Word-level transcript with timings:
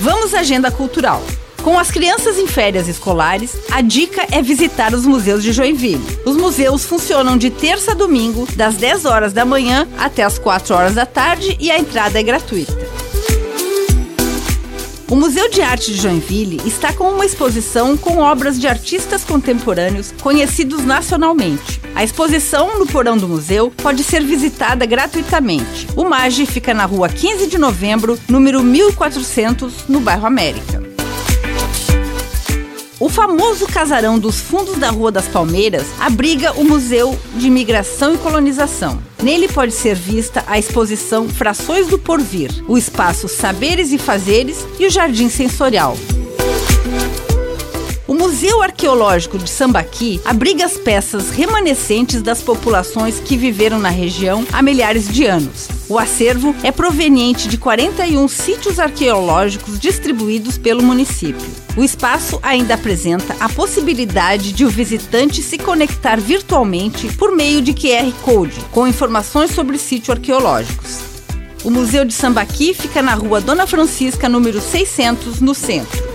Vamos 0.00 0.32
à 0.32 0.40
agenda 0.40 0.70
cultural. 0.70 1.22
Com 1.62 1.78
as 1.78 1.90
crianças 1.90 2.38
em 2.38 2.46
férias 2.46 2.88
escolares, 2.88 3.54
a 3.70 3.82
dica 3.82 4.26
é 4.30 4.40
visitar 4.40 4.94
os 4.94 5.04
museus 5.04 5.42
de 5.42 5.52
Joinville. 5.52 6.18
Os 6.24 6.38
museus 6.38 6.86
funcionam 6.86 7.36
de 7.36 7.50
terça 7.50 7.90
a 7.90 7.94
domingo, 7.94 8.48
das 8.56 8.76
10 8.76 9.04
horas 9.04 9.34
da 9.34 9.44
manhã 9.44 9.86
até 9.98 10.22
as 10.22 10.38
4 10.38 10.74
horas 10.74 10.94
da 10.94 11.04
tarde 11.04 11.54
e 11.60 11.70
a 11.70 11.78
entrada 11.78 12.18
é 12.18 12.22
gratuita. 12.22 12.72
O 15.10 15.16
Museu 15.16 15.50
de 15.50 15.60
Arte 15.60 15.92
de 15.92 16.00
Joinville 16.00 16.60
está 16.64 16.92
com 16.92 17.10
uma 17.10 17.26
exposição 17.26 17.96
com 17.96 18.18
obras 18.18 18.60
de 18.60 18.68
artistas 18.68 19.24
contemporâneos 19.24 20.12
conhecidos 20.22 20.84
nacionalmente. 20.84 21.80
A 21.96 22.04
exposição 22.04 22.78
no 22.78 22.86
porão 22.86 23.18
do 23.18 23.26
museu 23.26 23.72
pode 23.82 24.04
ser 24.04 24.22
visitada 24.22 24.86
gratuitamente. 24.86 25.88
O 25.96 26.04
MAGE 26.04 26.46
fica 26.46 26.72
na 26.72 26.84
rua 26.84 27.08
15 27.08 27.48
de 27.48 27.58
novembro, 27.58 28.16
número 28.28 28.62
1400, 28.62 29.88
no 29.88 29.98
bairro 29.98 30.26
América. 30.26 30.79
O 33.00 33.08
famoso 33.08 33.66
casarão 33.66 34.18
dos 34.18 34.40
fundos 34.40 34.76
da 34.76 34.90
Rua 34.90 35.10
das 35.10 35.26
Palmeiras 35.26 35.86
abriga 35.98 36.52
o 36.52 36.62
Museu 36.62 37.18
de 37.34 37.46
Imigração 37.46 38.14
e 38.14 38.18
Colonização. 38.18 39.02
Nele 39.22 39.48
pode 39.48 39.72
ser 39.72 39.94
vista 39.94 40.44
a 40.46 40.58
exposição 40.58 41.26
Frações 41.26 41.86
do 41.86 41.98
Porvir, 41.98 42.50
o 42.68 42.76
espaço 42.76 43.26
Saberes 43.26 43.90
e 43.90 43.96
Fazeres 43.96 44.66
e 44.78 44.84
o 44.84 44.90
Jardim 44.90 45.30
Sensorial. 45.30 45.96
O 48.10 48.14
Museu 48.14 48.60
Arqueológico 48.60 49.38
de 49.38 49.48
Sambaqui 49.48 50.20
abriga 50.24 50.66
as 50.66 50.76
peças 50.76 51.30
remanescentes 51.30 52.20
das 52.20 52.42
populações 52.42 53.20
que 53.20 53.36
viveram 53.36 53.78
na 53.78 53.88
região 53.88 54.44
há 54.52 54.60
milhares 54.60 55.06
de 55.08 55.26
anos. 55.26 55.68
O 55.88 55.96
acervo 55.96 56.52
é 56.64 56.72
proveniente 56.72 57.46
de 57.46 57.56
41 57.56 58.26
sítios 58.26 58.80
arqueológicos 58.80 59.78
distribuídos 59.78 60.58
pelo 60.58 60.82
município. 60.82 61.46
O 61.76 61.84
espaço 61.84 62.40
ainda 62.42 62.74
apresenta 62.74 63.36
a 63.38 63.48
possibilidade 63.48 64.52
de 64.52 64.64
o 64.64 64.68
visitante 64.68 65.40
se 65.40 65.56
conectar 65.56 66.20
virtualmente 66.20 67.06
por 67.12 67.30
meio 67.30 67.62
de 67.62 67.72
QR 67.72 68.10
Code, 68.22 68.58
com 68.72 68.88
informações 68.88 69.52
sobre 69.52 69.78
sítios 69.78 70.10
arqueológicos. 70.16 70.98
O 71.62 71.70
Museu 71.70 72.04
de 72.04 72.12
Sambaqui 72.12 72.74
fica 72.74 73.02
na 73.02 73.14
rua 73.14 73.40
Dona 73.40 73.68
Francisca, 73.68 74.28
número 74.28 74.60
600, 74.60 75.40
no 75.40 75.54
centro. 75.54 76.10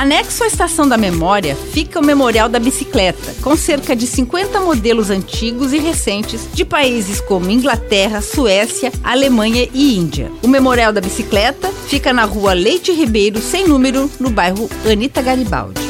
Anexo 0.00 0.44
à 0.44 0.46
Estação 0.46 0.88
da 0.88 0.96
Memória 0.96 1.54
fica 1.54 2.00
o 2.00 2.02
Memorial 2.02 2.48
da 2.48 2.58
Bicicleta, 2.58 3.34
com 3.42 3.54
cerca 3.54 3.94
de 3.94 4.06
50 4.06 4.58
modelos 4.60 5.10
antigos 5.10 5.74
e 5.74 5.78
recentes 5.78 6.48
de 6.54 6.64
países 6.64 7.20
como 7.20 7.50
Inglaterra, 7.50 8.22
Suécia, 8.22 8.90
Alemanha 9.04 9.68
e 9.74 9.98
Índia. 9.98 10.32
O 10.42 10.48
Memorial 10.48 10.90
da 10.90 11.02
Bicicleta 11.02 11.70
fica 11.86 12.14
na 12.14 12.24
rua 12.24 12.54
Leite 12.54 12.90
Ribeiro, 12.92 13.42
sem 13.42 13.68
número, 13.68 14.10
no 14.18 14.30
bairro 14.30 14.70
Anita 14.90 15.20
Garibaldi. 15.20 15.82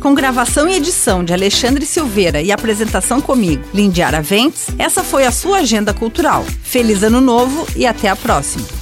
Com 0.00 0.12
gravação 0.12 0.68
e 0.68 0.74
edição 0.74 1.22
de 1.22 1.32
Alexandre 1.32 1.86
Silveira 1.86 2.42
e 2.42 2.50
apresentação 2.50 3.20
comigo, 3.20 3.62
Lindiara 3.72 4.20
Ventes, 4.20 4.66
essa 4.76 5.04
foi 5.04 5.24
a 5.24 5.30
sua 5.30 5.58
agenda 5.58 5.94
cultural. 5.94 6.44
Feliz 6.64 7.04
Ano 7.04 7.20
Novo 7.20 7.64
e 7.76 7.86
até 7.86 8.08
a 8.08 8.16
próxima! 8.16 8.81